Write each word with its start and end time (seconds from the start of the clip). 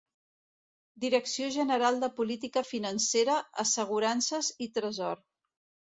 Direcció 1.03 1.49
General 1.57 2.01
de 2.05 2.09
Política 2.21 2.65
Financera, 2.71 3.35
Assegurances 3.65 4.51
i 4.69 4.73
Tresor. 4.79 5.25